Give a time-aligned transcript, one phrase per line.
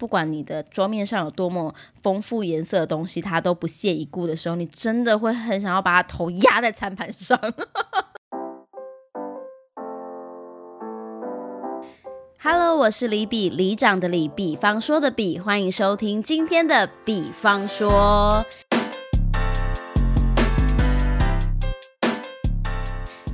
[0.00, 7.38] 不管你的桌面上有多么丰富颜色的东西，他都不屑一顾的时候，你真的会很想要把他头压在餐盘上。
[12.42, 18.46] Hello，我是李比，李长的李，比方说的比，欢迎收听今天的比方说。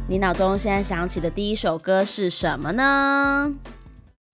[0.09, 3.55] 你脑中现在想起的第一首歌是什么呢？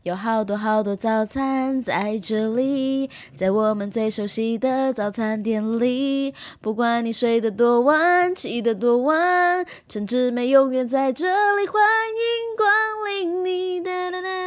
[0.04, 6.34] 有好多好多早餐在这里，在我们最熟悉的早餐店里。
[6.60, 12.68] 不管你睡得多晚，起得多晚，陈志美永远在这里，欢迎光
[13.08, 13.80] 临你。
[13.80, 14.41] 哒哒哒，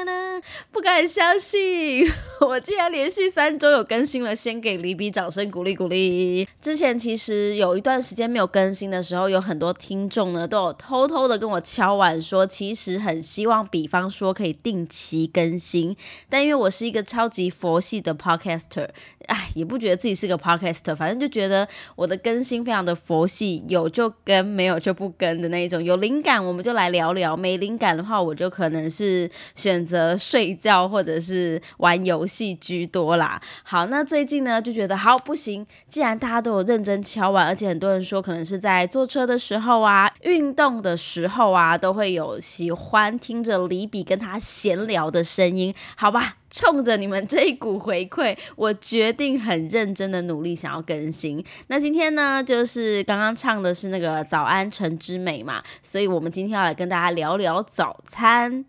[0.75, 2.05] 不敢相信，
[2.45, 6.45] 我竟然连续三周有更新了，先给李比掌声鼓励鼓励。
[6.61, 15.55] 之前其实有一段时间没有更新的时候，有很多听众呢都有偷偷的跟我敲碗说，其实很希望，比方说可以定期更。
[15.57, 15.95] 新，
[16.27, 18.89] 但因为我是一个超级佛系的 podcaster，
[19.27, 25.81] 哎，也不觉得自己是个 podcaster，反正就觉得我的更新非常的佛系，有就跟，没有就不跟的那一种。
[25.81, 33.39] 有灵感我们就来聊聊，没灵感的话，我就可能是选择睡觉或者是玩游戏居多啦。
[33.63, 45.23] 好，那最近呢就觉得好不行，既然大家都有认真敲完，而且很多人说可能是在坐车的时候啊、运动的时候啊，都会有喜欢听着李比跟他闲聊的。
[45.35, 51.43] 声音好吧，冲着你们这一股回馈，我决定很认真的努力想要更新。
[51.67, 58.63] 那今天呢，就是刚刚唱的是那个早安城之美嘛，所以我们今天要来跟大家聊聊早餐。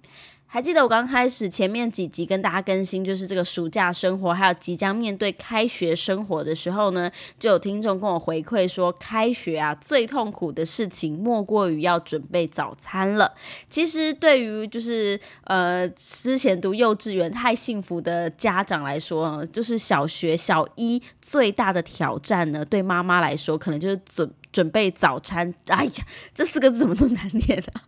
[0.48, 13.34] 还记得我刚开始前面几集跟大家更新，就是这个暑假生活，还有即将面对开学生活的时候呢，就有听众跟我回馈说，开学啊最痛苦的事情莫过于要准备早餐了。
[13.68, 25.52] 其实对于就是呃之前读幼稚园太幸福的家长来说，就是小学小一最大的挑战呢，对妈妈来说可能就是准准备早餐。
[25.66, 27.82] 哎呀，这四个字怎么都难念啊！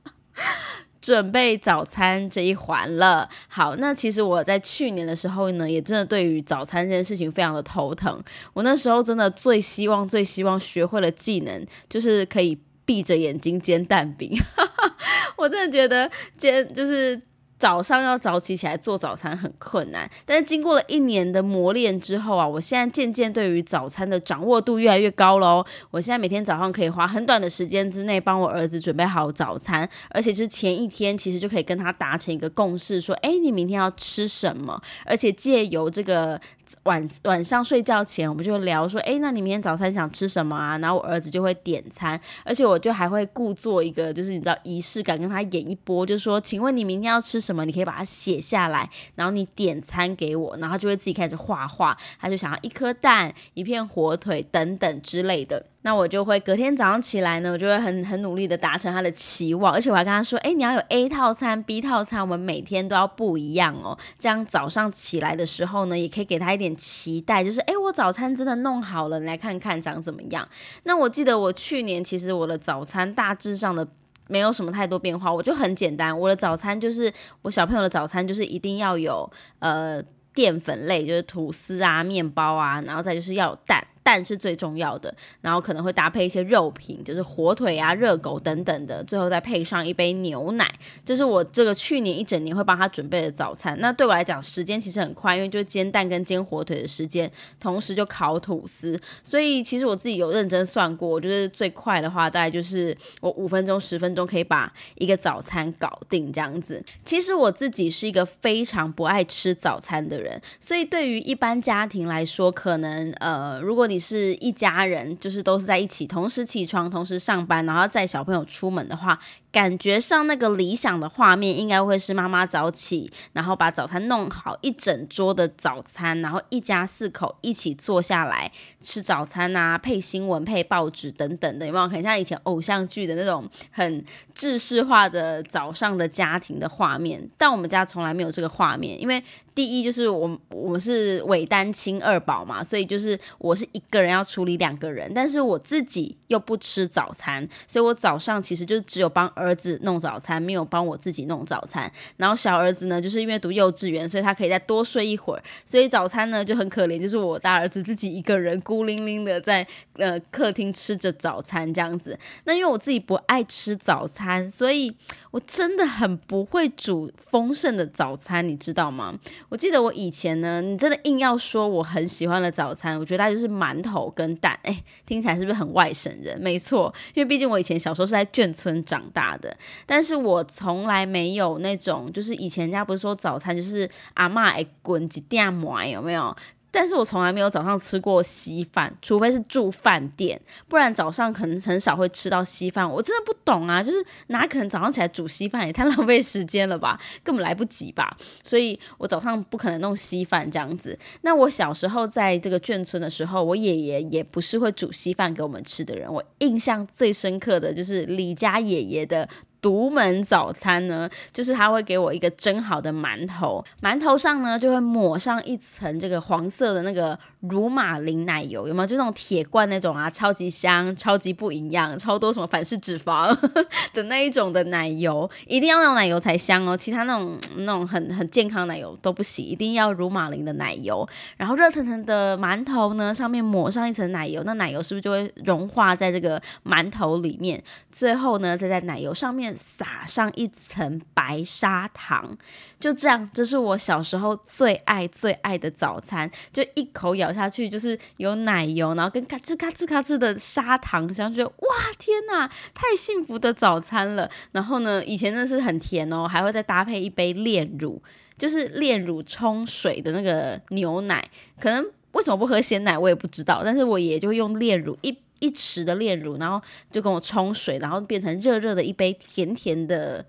[1.08, 3.26] 准备早餐这一环了。
[3.48, 8.22] 好，那其实我在去年的时候呢，也真的对于早餐这件事情非常的头疼。
[8.52, 14.38] 我那时候真的最希望、最希望学会了技能，就是可以闭着眼睛煎蛋饼。
[15.38, 17.18] 我真的觉得煎就是。
[17.58, 25.64] 早上要早起起来做早餐很困难，但是经过了一年的磨练之后啊，我现在渐渐对于早餐的掌握度越来越高喽。
[25.90, 34.80] 我现在每天早上可以花很短的时间之内帮我儿子准备好早餐，而且是前一天其实就可以跟他达成一个共识，说，哎，你明天要吃什么？
[35.04, 36.40] 而且借由这个。
[36.82, 40.76] 晚晚上睡觉前，我们就聊说，哎，那你明天早餐想吃什么啊？
[40.76, 47.64] 然后我儿子就会点餐，而且我就还会故作一个，就是你知道仪式感，跟他演一波，就说，请问你明天要吃什么？
[47.64, 55.64] 你可以把它写下来，然后你点餐给我，然后他就会自己开始画画，他就想要一颗蛋、一片火腿等等之类的。
[55.82, 70.46] 那我就会隔天早上起来呢，我就会很很努力的达成他的期望，而且我还跟他说，哎，你要有 A 套餐、B 套餐，我们每天都要不一样哦，这样早上起来的时候呢，也可以给他一点期待，就是哎，我早餐真的弄好了，你来看看长怎么样。
[70.82, 73.86] 那我记得我去年其实我的早餐大致上的
[74.28, 77.12] 没有什么太多变化，我就很简单，我的早餐就是
[77.42, 79.28] 我小朋友的早餐就是一定要有
[79.58, 80.00] 呃
[80.32, 83.84] 淀粉类，就是吐司啊、面包啊，然后再就是要有蛋。
[84.08, 90.66] 蛋是最重要的，然后可能会搭配一些肉品，就是火腿啊、热狗等等的，最后再配上一杯牛奶。
[91.04, 93.78] 这是我这个去年一整年会帮他准备的早餐。
[93.80, 97.30] 那对我来讲，时间其实很快，因为就是煎蛋跟煎火腿的时间，
[97.60, 98.98] 同时就烤吐司。
[99.22, 106.82] 所以其实我自己有认真算过，我觉得最快的话，大概就是我五分钟、十分钟可以把一个早餐搞定这样子。
[107.04, 119.18] 其实我自己是一个非常不爱吃早餐的人，所以对于一般家庭来说，可能呃，如果你是一家人，就是都是在一起，同时起床，同时上班，然后载小朋友出门的话。
[119.50, 137.28] 感觉上那个理想的画面应该会是妈妈早起，然后把早餐弄好一整桌的早餐，然后一家四口一起坐下来吃早餐啊，配新闻、配报纸等等的，有没有很像以前偶像剧的那种很制式化的早上的家庭的画面？
[137.36, 139.22] 但我们家从来没有这个画面，因为
[139.54, 151.90] 第一就是我我是伪单亲二宝嘛，所以就是我是一个人要处理两个人，但是我自己又不吃早餐，所以我早上其实就只有帮儿儿子弄早餐，没有帮我自己弄早餐。
[152.16, 162.18] 然后小儿子呢，就是因为读幼稚园，所以他可以再多睡一会儿，所以早餐呢就很可怜，就是我大儿子自己一个人孤零零的在呃客厅吃着早餐这样子。
[162.44, 164.94] 那因为我自己不爱吃早餐，所以
[165.30, 169.18] 我真的很不会煮丰盛的早餐，你知道吗？
[169.48, 174.58] 我记得我以前呢，你真的硬要说我很喜欢的早餐，我觉得它就是馒头跟蛋。
[174.62, 176.38] 哎，听起来是不是很外省人？
[176.40, 186.34] 没错，因为毕竟我以前小时候是在眷村长大的，但是我从来没有那种，就是以前人家不是说早餐就是阿妈哎滚几点馍有没有？
[186.70, 192.88] 但是我从来没有早上吃过稀饭，除非是住饭店，不然早上可能很少会吃到稀饭。
[192.88, 198.16] 我真的不懂啊，就是哪可能早上起来煮稀饭，也太浪费时间了吧， 根本来不及吧。
[198.44, 200.98] 所以我早上不可能弄稀饭这样子。
[201.22, 206.12] 那我小时候在这个眷村的时候，我爷爷也不是会煮稀饭给我们吃的人。
[206.12, 209.28] 我印象最深刻的就是李家爷爷的。
[209.60, 218.86] 独门早餐呢，就是他会给我一个蒸好的馒头，馒头上呢就会抹上一层这个黄色的那个乳马林奶油，有没有？
[218.86, 223.36] 就那种铁罐那种啊，超级香，超级不营养，超多什么反式脂肪
[223.92, 231.06] 的那一种的奶油，一定要那种奶油才香哦，其他那种那种很很健康奶油都不行，一定要乳马林的奶油。
[231.36, 237.60] 然后热腾腾的馒头呢，上面抹上一层奶油，那奶油是不是就会融化在这个馒头里面？
[237.90, 239.47] 最后呢，再在奶油上面。
[239.56, 242.36] 撒上一层白砂糖，
[242.78, 246.30] 就这样，这是我小时候最爱最爱的早餐。
[246.52, 251.68] 就一口咬下去，就是有奶油，然后跟咔哧咔哧咔哧的砂糖香，觉得哇
[251.98, 254.30] 天哪，太幸福的早餐了。
[254.52, 258.02] 然后呢，以前真的是很甜哦，还会再搭配一杯炼乳，
[258.36, 261.28] 就是炼乳冲水的那个牛奶。
[261.60, 263.62] 可能为什么不喝鲜奶，我也不知道。
[263.64, 265.16] 但是我爷就用炼乳一。
[265.40, 270.24] 一池的炼乳，然后就跟我冲水，然后变成热热的一杯甜甜的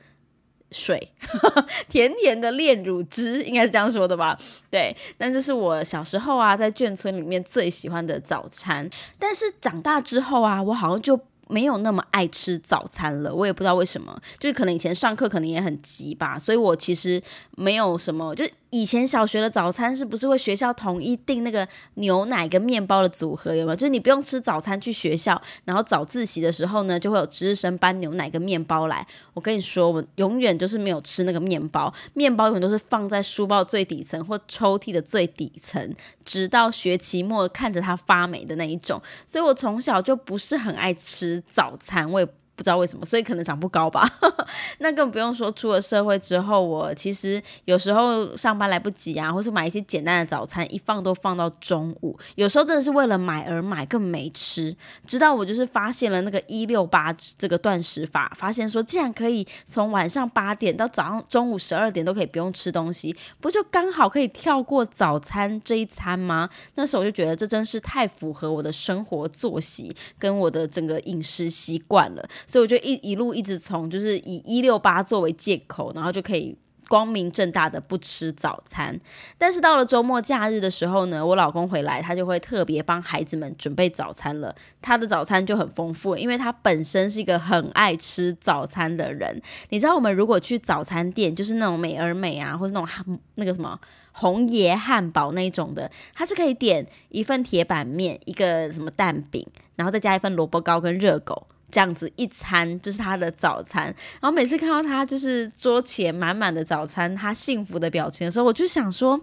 [0.71, 1.11] 水，
[1.89, 4.37] 甜甜的炼乳汁，应该是这样说的吧？
[4.69, 8.89] 对，但这是我小时候啊，在眷村里面最喜欢的早餐。
[9.17, 13.33] 但是长大之后啊，我好像就没有那么爱吃早餐了。
[13.33, 17.21] 我也不知道为什么，就是可能以前上课可能也很急吧，所以我其实
[17.57, 18.45] 没有什么就。
[18.71, 23.55] 以前小学的早餐是不是会学校统一订那个牛奶跟面包的组合？
[23.55, 23.75] 有没有？
[23.75, 29.05] 就是你不用吃早餐去学校，然后早自习的时候呢，就会有值日生搬牛奶跟面包来。
[29.33, 39.01] 我跟你说，我永远就是没有吃那个面包，面包永远都是放在书包最底层或抽屉的最底层，直到学期末看着它发霉的那一种。
[39.25, 42.27] 所以我从小就不是很爱吃早餐，我也。
[42.59, 44.05] 不知道为什么，所以可能长不高吧。
[44.79, 52.19] 那更不用说出了社会之后，我其实有时候上班来不及啊，或是买一些简单的早餐，一放都放到中午。
[52.35, 54.75] 有时候真的是为了买而买，更没吃。
[55.07, 66.49] 直到我就是发现了那个一六八这个断食法，发现说竟然可以从晚上八点到早上中午十二点都可以不用吃东西，不就刚好可以跳过早餐这一餐吗？
[66.75, 72.29] 那时候我就觉得这真是太符合我的生活作息跟我的整个饮食习惯了。
[72.49, 76.57] 所以我就一一路一直从就是以一六八作为借口，然后就可以
[76.87, 78.99] 光明正大的不吃早餐。
[79.37, 84.55] 但是到了周末假日的时候呢，我老公回来，他就会特别帮孩子们准备早餐了。
[84.81, 89.39] 他的早餐就很丰富，因为他本身是一个很爱吃早餐的人。
[89.69, 93.05] 你知道，我们如果去早餐店，就是那种美而美啊，或者那种汉
[93.35, 93.79] 那个什么
[94.11, 99.45] 红爷汉堡那种的，他是可以点一份铁板面，一个什么蛋饼，
[99.75, 101.45] 然后再加一份萝卜糕跟热狗。
[101.71, 103.85] 这样子一餐就是他的早餐，
[104.21, 109.19] 然后每次看到他就是桌前满满的早餐，他幸福的表情的时候，我就想说。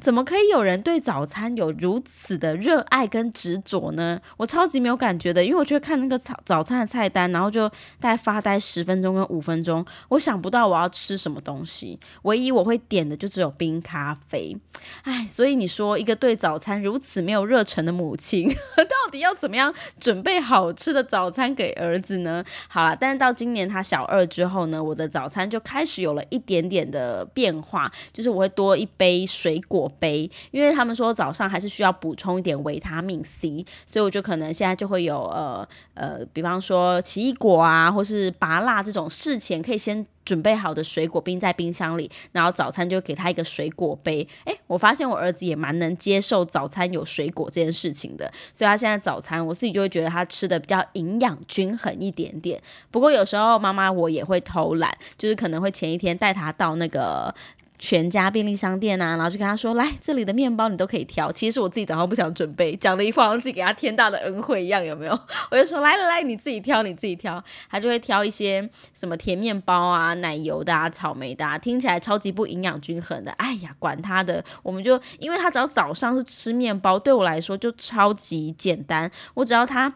[0.00, 4.20] 怎么可以有人对早餐有如此的热爱跟执着呢？
[4.36, 7.68] 我超级没有感觉的，因为我就看那个早早餐的菜单，然后就
[8.00, 14.56] 大概发呆十分钟跟五分钟，我想不到我要吃什么东西，唯一我会点的就只有冰咖啡。
[15.02, 18.48] 哎，所以你说一个对早餐如此没有热忱的母亲，
[19.12, 22.44] 底要怎么样准备好吃的早餐给儿子呢？
[22.66, 29.92] 好了，但是到今年他小二之后呢，我的早餐就开始有了一点点的变化，就是我会多一杯水果。
[29.98, 44.26] 杯，因为他们说早上还是需要补充一点维他命 C，所以我就可能现在就会有呃呃，比方说奇异果啊，或是拔辣这种事前可以先准备好的水果冰在冰箱里，然后早餐就给他一个水果杯。
[44.44, 52.62] 诶，我发现我儿子也蛮能接受早餐有水果这件事情的，所以他现在早餐我自己就会觉得他吃的比较营养均衡一点点。
[52.90, 57.34] 不过有时候妈妈我也会偷懒，就是可能会前一天带他到那个。
[57.84, 65.18] 全家便利商店啊，然后就跟他说：“来，这里的面包你都可以挑。”其实我自己早上不想准备，讲的一副好像自己给他天大的恩惠一样，有没有？
[65.50, 73.32] 我就说：“来来来，你自己挑，你自己挑。”他就会挑一些什么甜面包啊、奶油的啊、草莓的，啊，听起来超级不营养均衡的。
[73.32, 79.10] 哎呀，管他的，我们就因为他只要早上是吃面包，对我来说就超级简单。
[79.34, 79.92] 我只要他。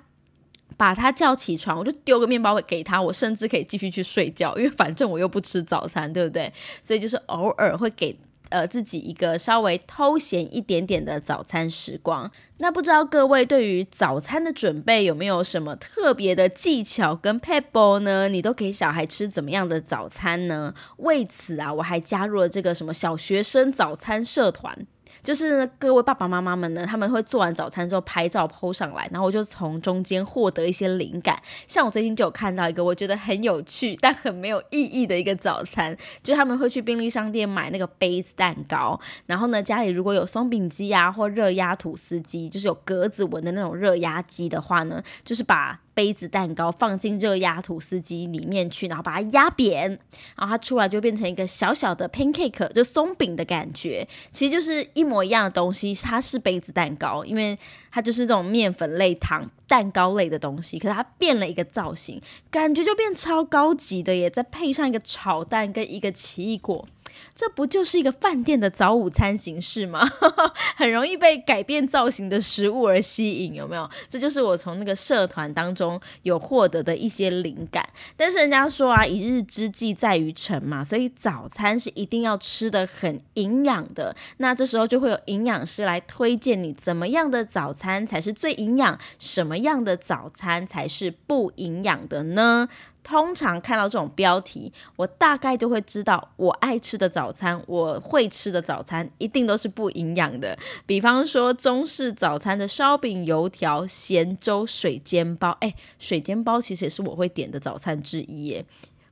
[0.76, 6.52] 把他叫起床，我就丢个面包给他，我甚至可以继续去睡觉，因为反正我又不吃早餐，对不对？
[6.82, 8.16] 所以就是偶尔会给
[8.50, 12.30] 呃自己一个稍微偷闲一点点的早餐时光。
[12.58, 18.28] 那不知道各位对于早餐的准备有没有什么特别的技巧跟 pebble 呢？
[18.28, 20.74] 你都给小孩吃怎么样的早餐呢？
[20.98, 24.86] 为此啊，我还加入了这个什么小学生早餐社团。
[25.26, 31.36] 就是各位爸爸妈妈们呢，他们会做完早餐之后拍照 PO 上来，然后我就从中间获得一些灵感。
[31.66, 45.80] 像我最近就有看到一个我觉得很有趣但很没有意义的一个早餐，就他们会去便利商店买那个杯子蛋糕，然后呢家里如果有松饼机啊或热压吐司机，就是有格子纹的那种热压机的话呢，就是把。
[45.96, 49.88] 杯子蛋糕放进热压吐司机里面去，然后把它压扁，
[50.36, 55.94] 然后它出来就变成一个小小的 pancake，就松饼的感觉，其实就是一模一样的东西。
[55.94, 57.58] 它是杯子蛋糕，因为
[57.96, 64.28] 它就是这种面粉类糖蛋糕类的东西，可是它变了一个造型，感觉就变超高级的耶！
[64.28, 66.86] 再配上一个炒蛋跟一个奇异果。
[67.34, 70.06] 这不就是一个饭店的早午餐形式吗？
[70.76, 73.88] 很容易被改变造型的食物而吸引，有没有？
[74.10, 77.86] 这就是我从那个社团当中有获得的一些灵感。
[78.18, 84.14] 但是人家说啊，一日之计在于晨嘛，所以早餐是一定要吃的很营养的。
[84.36, 92.68] 那这时候就会有营养师来推荐你怎么样的早餐餐才是最营养，什么样的早餐才是不营养的呢？
[93.04, 100.58] 通常看到这种标题，我大概就会知道我爱吃的早餐，我会吃的早餐一定都是不营养的。
[100.84, 108.66] 比方说中式早餐的烧饼、油条、咸粥、水煎包，哎，水煎包其实也是我会点的早餐之一耶。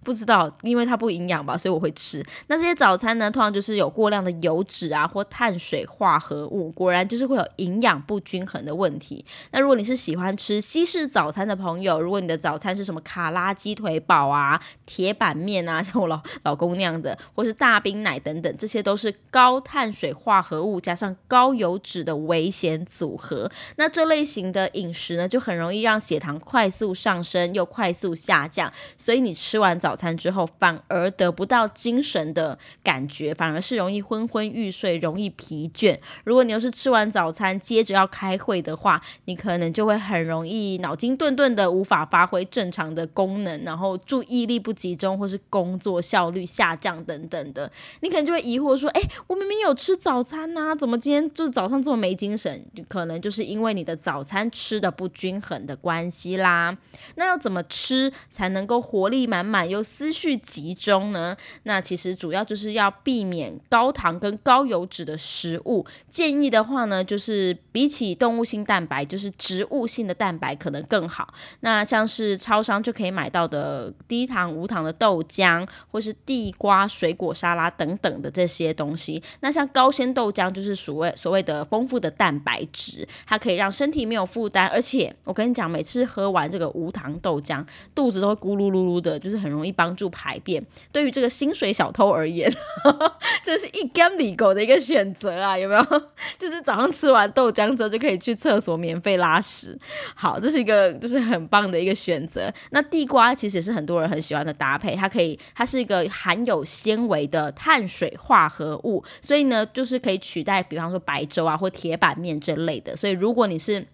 [0.05, 2.23] 不知道，因为它不营养吧，所以我会吃。
[2.49, 9.25] 那这些早餐呢，通常就是有过量的油脂啊，或碳水化合物，果然就是会有营养不均衡的问题。
[9.51, 23.51] 那如果你是喜欢吃西式早餐的朋友，如果你的早餐是什么卡拉鸡腿堡啊、铁板面啊，像我老老公那样的，或是大冰奶等等，这些都是高碳水化合物加上高油脂的危险组合。
[23.77, 29.94] 那这类型的饮食呢，就很容易让血糖快速上升又快速下降，所以你吃完早。
[29.95, 35.97] 早餐之后反而得不到精神的感觉，反而是容易昏昏欲睡，容易疲倦。
[36.25, 47.71] 如果你又是吃完早餐接着要开会的话，你可能就会很容易脑筋顿顿的，无法发挥正常的功能，然后注意力不集中，或是工作效率下降等等的。
[48.01, 56.77] 你可能就会疑惑说：“哎，我明明有吃早餐呐，怎么今天就早上这么没精神？”可能就是因为你的早餐吃的不均衡的关系啦。
[57.15, 59.84] 那要怎么吃才能够活力满满又？
[59.85, 61.37] 思绪集中呢？
[61.64, 65.85] 那其实主要就是要避免高糖跟高油脂的食物。
[66.09, 71.35] 建议的话呢，就是比起动物性蛋白，就是植物性的蛋白可能更好。
[71.61, 79.23] 那像是超商就可以买到的低糖无糖的豆浆，或是地瓜水果沙拉等等的这些东西。
[79.41, 84.67] 那像高纤豆浆就是所谓所谓的丰富的蛋白质，它可以让身体没有负担。
[84.69, 87.62] 而且我跟你讲，每次喝完这个无糖豆浆，
[87.95, 89.74] 肚子都会咕噜噜噜的，就是很容易。
[89.75, 92.50] 帮助排便，对于这个薪水小偷而言，
[93.45, 95.85] 这是一干米狗的一个选择啊，有没有？
[96.38, 99.78] 就是早上吃完豆浆之后就可以去厕所免费拉屎，
[100.14, 102.52] 好，这是一个就是很棒的一个选择。
[102.71, 112.97] 那地瓜其实也是很多人很喜欢的搭配，它可以，它是一个含有纤维的碳水化合物，所以呢，就是可以取代，比方说白粥啊或铁板面这类的。
[112.97, 113.87] 所以如果你是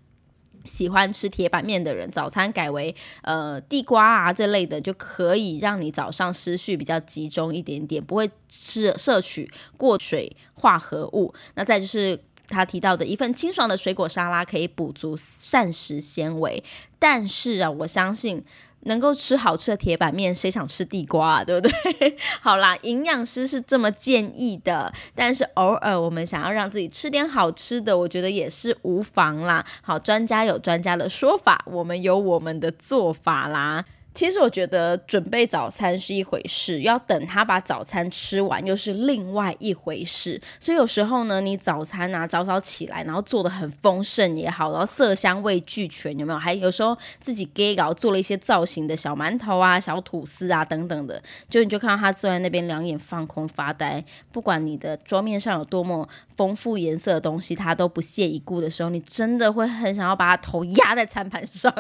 [0.64, 11.34] 喜欢吃铁板面的人，早餐改为呃地瓜啊这类的，就可以让你早上思绪比较集中一点点，不会吃摄取过水化合物。
[11.54, 16.62] 那再就是他提到的一份清爽的水果沙拉，可以补足膳食纤维。
[16.98, 18.44] 但是啊，我相信。
[18.84, 22.16] 能够吃好吃的铁板面，谁想吃地瓜，啊对不对？
[22.40, 29.64] 好啦，营养师是这么建议的，但是偶尔我们想要让自己吃点好吃的，我觉得也是无妨啦。
[29.82, 33.84] 好，专家有专家的说法，我们有我们的做法啦。
[34.12, 40.40] 其实我觉得准备早餐是一回事，要等他把早餐吃完又是另外一回事。
[40.58, 46.38] 所以有时候呢，你早餐啊早早起来，然后做的很丰盛也好，然后色香味俱全，有没有？
[46.38, 61.72] 还有时候自己给搞做了一些造型的小馒头啊、小吐司啊等等的，就你就看到他坐在那边两眼放空发呆，不管你的桌面上有多么丰富颜色的东西，他都不屑一顾的时候，你真的会很想要把他头压在餐盘上。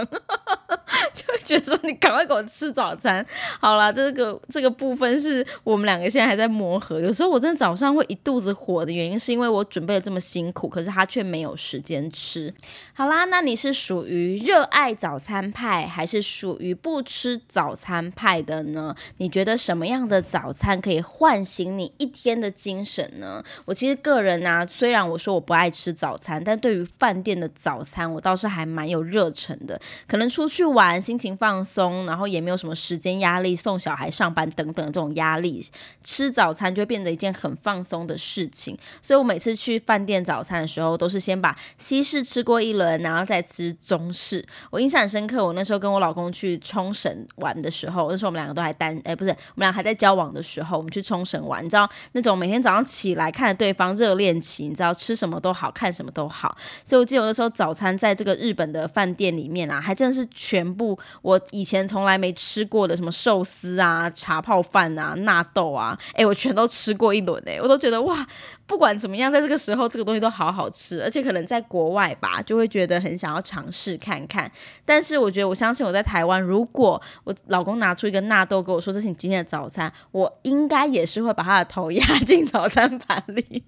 [1.50, 3.26] 就说你赶快给我吃早餐，
[3.58, 7.00] 好啦，这个这个部分是我们两个现在还在磨合。
[7.00, 12.54] 有时候我真的早上会一肚子火的原因，是因为我准备的这么辛苦，可是他却没有时间吃。
[12.92, 18.94] 好啦，那你是属于热爱早餐派，还是属于不吃早餐派的呢？
[19.16, 23.42] 你觉得什么样的早餐可以唤醒你一天的精神呢？
[23.64, 29.80] 我其实个人呢，虽然我说我不爱吃早餐，但对于饭店的早餐，我倒是还蛮有热忱的。
[30.06, 31.00] 可能出去玩。
[31.00, 35.64] 心情放松，然后也没有什么时间压力，送小孩上班等等这种压力，
[36.04, 38.76] 吃早餐就会变得一件很放松的事情。
[39.00, 44.46] 所以我每次去饭店早餐的时候，都是先把西式吃过一轮，然后再吃中式。
[44.68, 56.54] 我印象很深刻，我那时候跟我老公去冲绳玩的时候，那时候我们两个都还单，哎，不是，我们俩还在交往的时候，我们去冲绳玩，你知道那种每天早上起来看着对方热恋期，你知道吃什么都好看什么都好。
[56.84, 60.98] 所以我记得有的时候早餐在这个日本的饭店里面啊，还真的是全部。
[61.22, 68.26] 我我以前从来没吃过的什么寿司啊、茶泡饭啊、纳豆啊，哎，我全都吃过一轮哎，我都觉得哇，
[68.70, 74.48] 不管怎么样，在这个时候这个东西都好好吃，而且可能在国外吧，就会觉得很想要尝试看看。
[74.84, 83.64] 但是我觉得，我相信我在台湾，如果我老公拿出一个纳豆跟我说这是你今天的早餐，我应该也是会把他的头压进早餐盘里，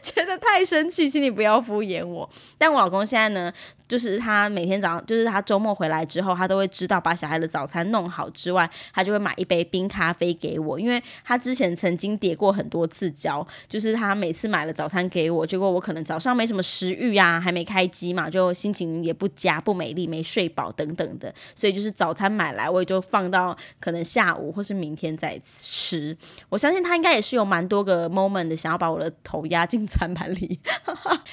[0.00, 2.26] 觉得太生气，请你不要敷衍我。
[2.56, 3.52] 但我老公现在呢？
[3.88, 26.14] 就是他每天早上，就是他周末回来之后，他都会知道把小孩的早餐弄好之外，他就会买一杯冰咖啡给我，因为他之前曾经叠过很多次胶，就是他每次买了早餐给我，结果我可能早上没什么食欲啊，还没开机嘛，就心情也不佳、不美丽、没睡饱等等的，所以就是早餐买来我也就放到可能下午或是明天再吃。
[26.50, 30.60] 我相信他应该也是有蛮多个 moment 的，想要把我的头压进餐盘里。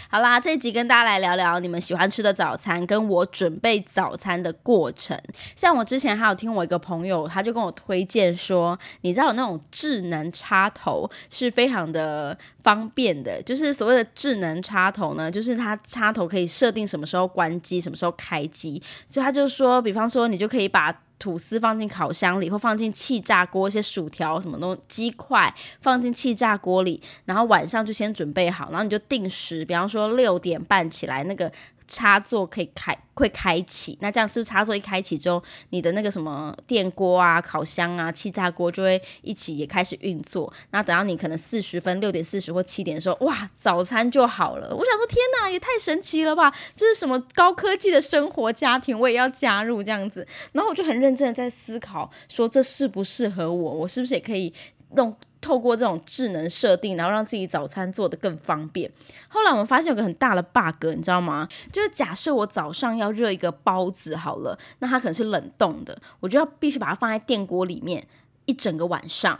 [0.09, 2.45] 好啦，这一集跟大家来聊聊你们喜欢吃的早。
[2.45, 5.19] 早餐跟我准备早餐的过程，
[5.55, 20.95] 像我之前还有听我一个朋友，他就跟我推荐说，你知道有那种智能插头是非常的方便的，就是所谓的智能插头呢，就是它插头可以设定什么时候关机，什么时候开机，所以他就说，比方说你就可以把。
[21.17, 31.49] 吐司放进烤箱里，或放进气炸锅，一些薯条什么东西鸡块放进气炸锅里，然后晚上就先准备好，然后你就定时，比方说六点半起来，那个
[31.87, 32.97] 插座可以开。
[33.17, 40.51] 会开启，那这样是不是插座一开启之后，你的那个什么电锅啊、烤箱啊、气炸锅就会一起也开始运作？
[40.71, 44.67] 那等到你可能四十分、六点四十或七点的时候，哇，早餐就好了。
[44.75, 46.53] 我想说，天哪，也太神奇了吧！
[46.75, 48.99] 这是什么高科技的生活家庭？
[48.99, 50.27] 我也要加入这样子。
[50.51, 53.71] 然后我就很认真的在思考，说这适不适合我？
[53.75, 54.53] 我是不是也可以
[54.97, 55.15] 弄？
[55.41, 58.91] 透过这种智能设定，然后让自己早餐做的更方便。
[59.27, 61.47] 后来我们发现有个很大的 bug，你知道吗？
[61.71, 68.07] 就是假设我早上要热一个包子好了，那它可能是冷冻的，我就要必须把它放在电锅里面
[68.45, 69.39] 一整个晚上，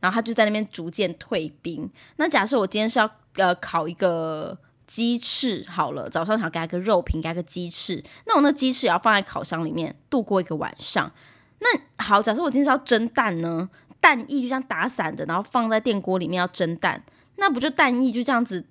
[0.00, 1.90] 然后它就在那边逐渐退冰。
[2.16, 11.12] 那假设我今天是要呃烤一个鸡翅好了，早上想给它个肉品，给它个鸡翅，那我那鸡翅也要放在烤箱里面度过一个晚上。
[11.64, 13.70] 那好，假设我今天是要蒸蛋呢？
[14.02, 17.02] 蛋液就像打散的，然后放在电锅里面要蒸蛋，
[17.36, 18.66] 那不就蛋液就这样子？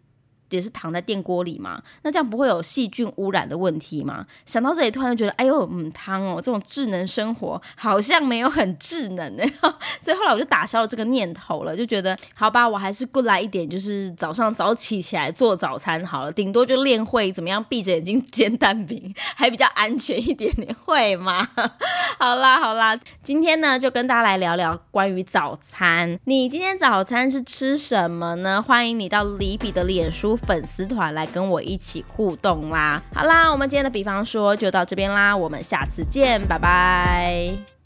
[0.52, 4.26] 也是躺在电锅里嘛，那这样不会有细菌污染的问题吗？
[4.46, 9.54] 想到这里，突然就觉得，哎呦，嗯，汤哦，这种智能生活好像没有很智能哎，
[10.00, 21.48] 所以后来我就打消了这个念头了，就觉得，好吧，我还是过来一点，就是早上早起起来做早餐好了，顶多就练会怎么样闭着眼睛煎蛋饼，还比较安全一点你，会吗？
[22.20, 28.62] 好啦好啦，今天呢就跟大家来聊聊关于早餐，你今天早餐是吃什么呢？
[28.62, 30.38] 欢迎你到李比的脸书。
[30.48, 33.02] 粉丝团来跟我一起互动啦！
[33.14, 37.81] 好啦，我们今天的比方说就到这边啦，我们下次见，拜拜。